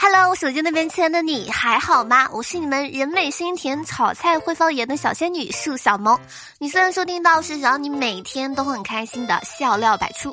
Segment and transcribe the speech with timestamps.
[0.00, 2.28] Hello，我手机那边亲爱的你还好吗？
[2.32, 6.16] 我是你们人美心甜、炒菜会放盐的小仙女树小萌。
[6.60, 10.32] 你虽然收听到是让你每天都很开心的笑料百出，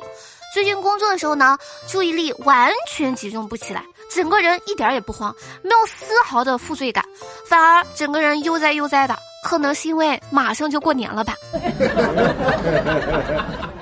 [0.54, 1.58] 最近工作的时候呢，
[1.88, 7.04] 注意力完全集中不起来，整个人一点也不慌，没有丝毫的负罪感，
[7.48, 9.18] 反而整个人悠哉悠哉的。
[9.42, 11.34] 可能是因为马上就过年了吧。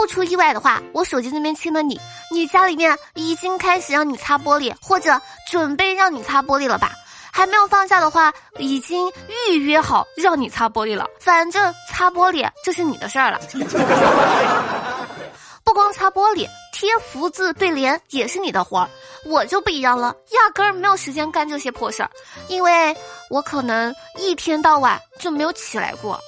[0.00, 5.20] 不出意外的话，我手机那边亲的你，你家里面已经开始让你擦玻璃，或者
[5.50, 6.92] 准备让你擦玻璃了吧？
[7.30, 9.12] 还没有放下的话，已经
[9.50, 11.06] 预约好让你擦玻璃了。
[11.20, 13.38] 反正擦玻璃就是你的事儿了。
[15.62, 18.88] 不光擦玻璃，贴福字对联也是你的活儿。
[19.26, 22.08] 我就不一样了，压根儿没有时间干这些破事儿，
[22.48, 22.96] 因为
[23.28, 26.18] 我可能一天到晚就没有起来过。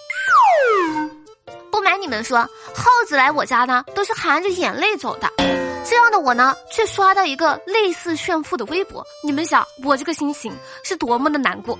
[2.02, 2.38] 你们说，
[2.74, 5.30] 耗子来我家呢，都是含着眼泪走的。
[5.88, 9.06] 这样的我呢，却刷到一个类似炫富的微博。
[9.23, 11.79] 你们想，我这个心情是多么的难过。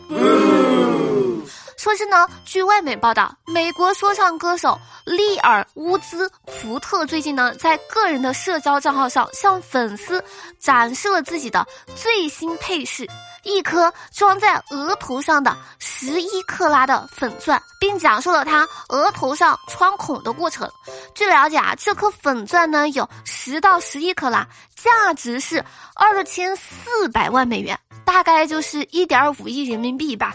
[1.77, 10.23] 说是呢，据外媒报道，美国说唱歌手利尔乌兹福特最近呢，在个人的社交账号上向粉丝
[10.61, 13.05] 展示了自己的最新配饰。
[13.45, 20.71] 一颗装在额头上的十一克拉的粉钻，并讲述了他额头上穿孔的过程。
[21.15, 30.33] 据了解啊，这颗粉钻呢有十到十一克拉，价值是二千四百万美元，大概就是一点五亿人民币吧。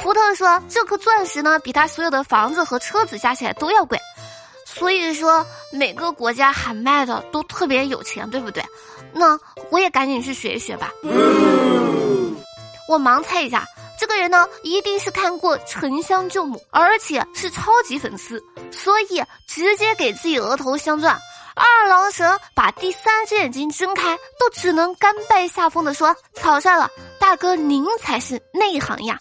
[0.00, 3.98] 福特说，这颗钻石呢比他所有的房子和车子加起来都要贵。
[4.64, 8.64] 所以说，每个国家喊卖的都特别有钱，对不对？
[9.12, 9.38] 那
[9.70, 10.92] 我也赶紧去学一学吧。
[12.88, 13.64] 我盲猜一下，
[14.00, 21.16] 这个人呢，一定是看过《沉香救母》，而且是超级粉丝，所以直接给自己额头镶钻。
[21.54, 29.18] 二郎神把第三只眼睛睁开，都只能甘拜下风的说：“草率了，大哥您才是内行呀。”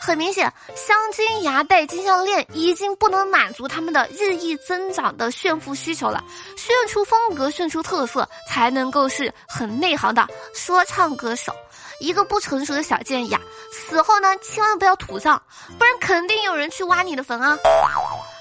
[0.00, 6.24] 很明显，镶金牙带、金项链已经不能满足他们的日益增长的炫富需求了。
[6.56, 11.54] 炫出风格、炫出特色，才能够是很内行的说唱歌手。
[12.00, 13.40] 一个不成熟的小建议啊，
[13.70, 15.40] 死后呢，千万不要土葬，
[15.78, 17.58] 不然肯定有人去挖你的坟啊。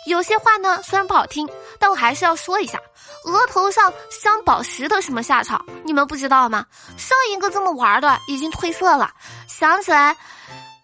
[0.07, 1.47] 有些话呢，虽然不好听，
[1.77, 2.79] 但我还是要说一下：
[3.25, 6.65] 额头上镶宝石的什么下场，你们不知道吗？
[6.97, 9.11] 上一个这么玩的已经褪色了，
[9.49, 10.15] 想起来。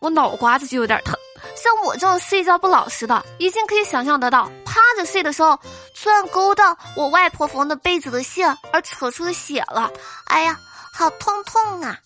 [0.05, 1.15] 我脑瓜子就有点疼，
[1.55, 5.59] 像我这种睡觉不老实的，已经可以想象得到，趴着睡的时候，
[5.99, 9.89] 突然勾到我外婆缝的被子的线而扯出的血了，
[10.27, 10.59] 哎呀，
[10.93, 11.97] 好痛痛啊！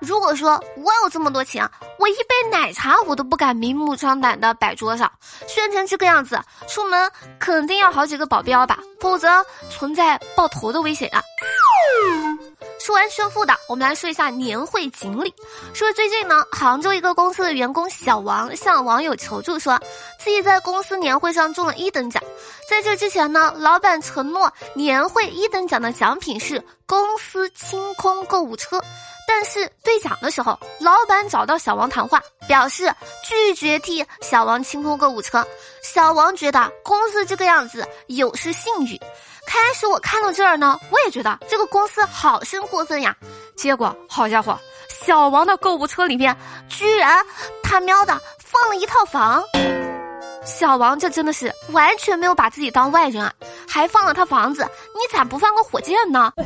[0.00, 1.70] 如果说我有这么多钱，
[2.00, 5.08] 我一杯奶茶我都不敢明目张胆的摆桌上，
[5.46, 6.36] 炫成这个样子，
[6.66, 7.08] 出门
[7.38, 9.28] 肯定要好几个保镖吧，否则
[9.70, 11.22] 存在爆头的危险啊！
[12.86, 15.34] 说完炫富的，我们来说一下年会锦鲤。
[15.74, 19.76] 说最近呢，杭州一个公司的员工小王向网友求助，说
[20.20, 22.22] 自己在公司年会上中了一等奖。
[22.70, 28.80] 在这之前呢，老板承诺年会一等奖的奖品是公司清空购物车，
[29.26, 32.88] 但是兑奖的时候，老板找到小王谈话，表示
[33.24, 35.44] 拒绝替小王清空购物车。
[35.82, 38.96] 小王觉得公司这个样子有失信誉。
[39.46, 43.16] 开始我看到这儿呢，我也觉得这个公司好生过分呀。
[43.56, 44.58] 结果好家伙，
[44.88, 46.36] 小王的购物车里面
[46.68, 47.24] 居然
[47.62, 49.42] 他喵的放了一套房。
[50.44, 53.32] 小王这真的是完全没有把自己当外人啊，
[53.68, 54.62] 还放了他房子，
[54.94, 56.32] 你咋不放个火箭呢？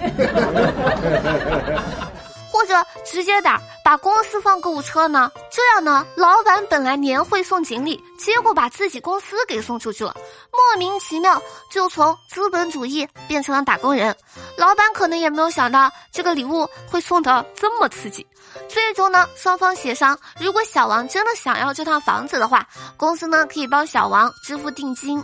[2.53, 2.75] 或者
[3.05, 3.55] 直接点
[3.91, 5.29] 把公司放购物车呢？
[5.51, 10.15] 这样呢，老板本来年会送锦鲤，结果把自己公司给送出去了，
[10.53, 11.43] 莫名其妙
[11.73, 14.15] 就从资本主义变成了打工人。
[14.57, 18.25] 老板可能也没有想到这个礼物会送的这么刺激。
[18.69, 22.65] 最终呢，双方协商，如果小王真的想要这套房子的话，
[22.97, 25.21] 公司呢可以帮小王支付定金。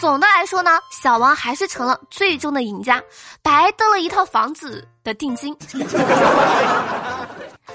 [0.00, 3.02] 总的来说呢，小王还是成了最终的赢家，
[3.42, 5.52] 白得了一套房子的定金。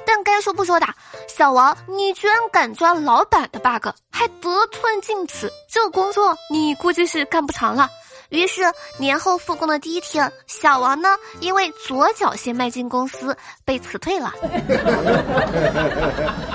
[0.06, 0.86] 但该说不说的，
[1.28, 7.90] 小王，你居然敢抓老板的 bug，还得寸进尺，这工作你估计是干不长了。
[8.30, 8.64] 于是
[8.98, 11.10] 年后复工的第一天，小王呢
[11.40, 14.34] 因为左脚先迈进公司被辞退了。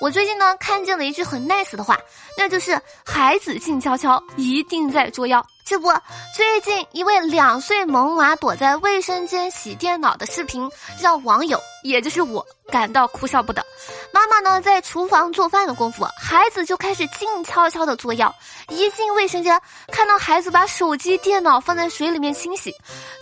[0.00, 1.96] 我最近呢看见了一句很 nice 的话，
[2.36, 5.44] 那就是孩子静悄悄，一定在作妖。
[5.62, 5.88] 这不，
[6.34, 10.68] 最近一位两岁萌娃躲在卫生间洗电脑的视频，
[11.00, 13.64] 让网友，也就是我，感到哭笑不得。
[14.12, 18.34] 妈妈呢在厨房做饭的功夫，孩子就开始静悄悄的作妖。
[18.68, 19.60] 一进卫生间，
[19.92, 22.74] 看到孩子把手机、电脑放在水里面清洗，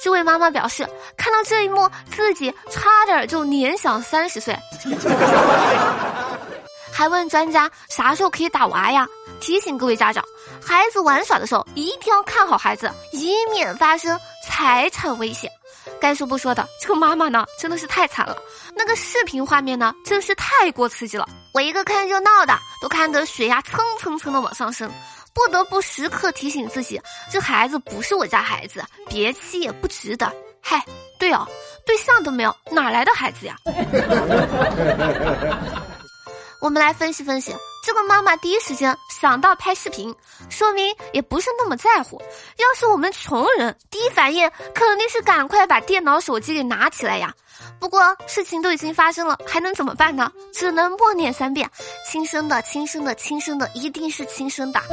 [0.03, 0.89] 这位妈妈表示，
[1.19, 4.57] 看到这一幕，自己差点就年享三十岁。
[6.99, 9.07] 还问专家啥时候可以打娃呀？
[9.39, 10.25] 提醒各位家长，
[10.61, 15.49] 孩子玩耍的时候一定要看好孩子，以免发生财产危险。
[16.01, 18.37] 该说不说的，这个妈妈呢真的是太惨了。
[18.75, 21.25] 那个视频画面呢真是太过刺激了，
[21.55, 24.91] 我一个看热闹的都看得血压蹭蹭蹭的往上升，
[25.33, 27.01] 不得不时刻提醒自己，
[27.31, 30.33] 这孩子不是我家孩子，别气也不值得。
[30.61, 30.85] 嗨，
[31.17, 31.47] 对哦，
[31.87, 33.55] 对象都没有，哪来的孩子呀？
[36.69, 40.15] 我们来分析分析，这个妈妈第一时间想到拍视频，
[40.51, 42.21] 说明也不是那么在乎。
[42.59, 47.35] 要是我们穷人，第一反应肯定是赶快把电脑、手机给拿起来呀。
[47.81, 50.31] 不过事情都已经发生了，还能怎么办呢？
[50.53, 51.67] 只能默念三遍：
[52.07, 54.79] 亲生的，亲生的，亲生的，一定是亲生的。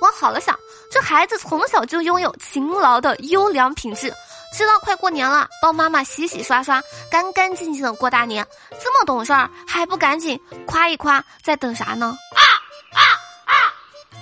[0.00, 0.58] 往好了想，
[0.90, 4.10] 这孩子从小就拥有勤劳的优良品质。
[4.52, 8.46] 知道快过年了，帮妈妈洗洗刷刷，干干净净的过大年。
[8.82, 11.24] 这么懂事儿，还不赶紧夸一夸？
[11.42, 12.16] 在等啥呢？
[12.34, 12.42] 啊
[12.92, 13.00] 啊
[13.46, 13.54] 啊！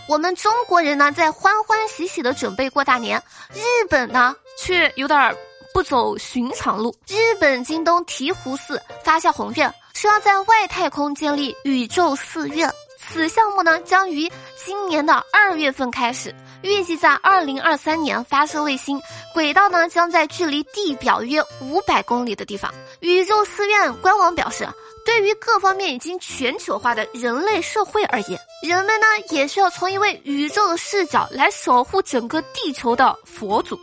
[0.07, 3.23] 我们中国人呢，在欢欢喜喜的准备过大年，
[3.55, 5.35] 日本呢，却有点
[5.73, 6.95] 不走寻常路。
[7.07, 12.71] 日本京东醍醐寺发下宏愿，说要在外太空建立宇宙寺院。
[13.11, 14.31] 此项目呢，将于
[14.63, 16.35] 今年的二月份开始。
[16.63, 19.01] 预计在二零二三年发射卫星，
[19.33, 22.73] 轨道呢将在距离地表约五百公里的地方。
[23.01, 24.69] 宇宙寺院官网表示，
[25.05, 33.79] 对于各方面已经全球化的人类社会而言，人们呢也需要从一位宇宙的视角来守护整个地球的佛祖。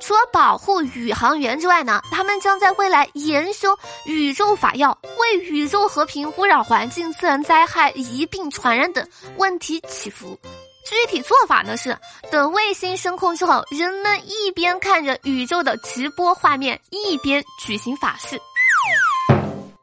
[0.00, 9.06] 除了保护宇航员之外呢，他们将在未来研修宇宙法药，为宇宙和平、污染环境、自然灾害、疫病传染等
[9.36, 10.36] 问题祈福。
[10.84, 11.96] 具体做法呢是，
[12.30, 18.40] 等卫星升空之后，人们一边看着宇宙的直播画面，一边举行法事。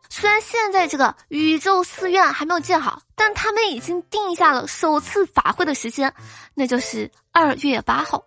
[0.10, 6.14] 虽然现在这个宇宙寺院还没有建好，但他们已经定下了首次法会的时间，
[6.54, 8.22] 那就是二月八号。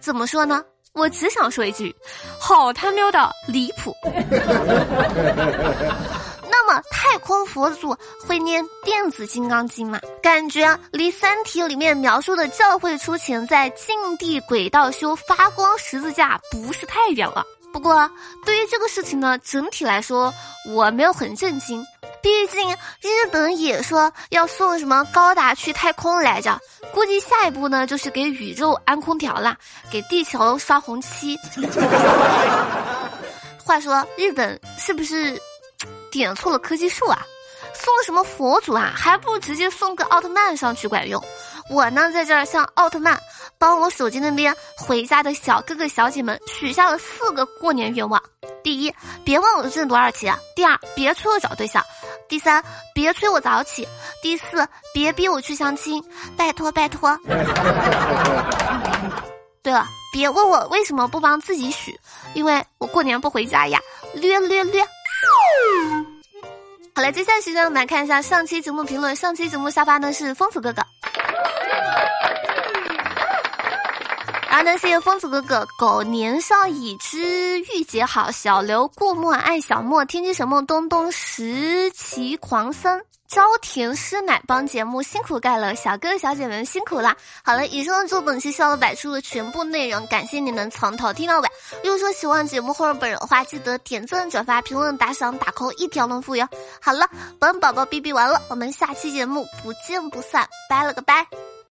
[0.00, 0.64] 怎么说呢？
[0.94, 1.92] 我只想说一句，
[2.38, 3.92] 好他喵的离谱。
[6.56, 9.98] 那么太空佛祖会念电子金刚经吗？
[10.22, 17.44] 感觉离《三体》里面描述的教会出勤在近地轨道修发光十字架不是太远了。
[17.72, 18.08] 不过
[18.46, 20.32] 对于这个事情呢，整体来说
[20.68, 21.84] 我没有很震惊，
[22.22, 22.70] 毕竟
[23.00, 26.56] 日本也说要送什么高达去太空来着，
[26.92, 29.56] 估计下一步呢就是给宇宙安空调啦，
[29.90, 31.36] 给地球刷红漆。
[33.64, 35.36] 话说日本是不是？
[36.18, 37.18] 点错了科技树啊！
[37.72, 38.92] 送什么佛祖啊？
[38.96, 41.22] 还不如直接送个奥特曼上去管用。
[41.70, 43.18] 我呢，在这儿向奥特曼
[43.58, 48.22] 帮我手机那边回家的小哥哥小姐们许下了四个过年愿望：
[48.62, 48.94] 第一，
[49.24, 51.82] 别问我挣多少钱；第二，别催我找对象；
[52.28, 52.62] 第三，
[52.94, 53.84] 别催我早起；
[54.22, 56.04] 第四，别逼我去相亲，
[56.36, 57.18] 拜托拜托。
[59.62, 61.98] 对了，别问我为什么不帮自己许，
[62.34, 63.80] 因为我过年不回家呀。
[64.12, 64.86] 略略略。
[66.96, 69.16] 好了，接下来时间我们来看一下上期节目评论。
[69.16, 70.80] 上期节目下发的是疯子哥哥，
[74.48, 75.66] 然后呢谢谢疯子哥哥。
[75.76, 83.02] 狗年少已知玉姐好，小刘过墨爱小莫，天机神梦东东石奇狂僧。
[83.26, 87.16] 朝田师奶帮节目辛苦盖了，小哥哥小姐们辛苦啦！
[87.42, 91.48] 好了，以上就是本期笑乐百出的全部内容，感谢你们从头听到尾。
[91.82, 96.48] 如果说喜欢节目或者本人的话，记得点赞、转发、评论、打赏、打 call，一条龙服务哟！
[96.80, 97.08] 好了，
[97.40, 101.26] 本宝宝哔哔完了，我们下期节目不见不散，拜了个拜。